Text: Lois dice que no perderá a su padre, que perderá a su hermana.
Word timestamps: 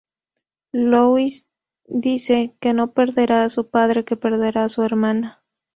Lois 0.71 1.45
dice 1.85 2.55
que 2.59 2.73
no 2.73 2.91
perderá 2.93 3.43
a 3.43 3.49
su 3.49 3.69
padre, 3.69 4.03
que 4.03 4.17
perderá 4.17 4.63
a 4.63 4.69
su 4.69 4.81
hermana. 4.81 5.43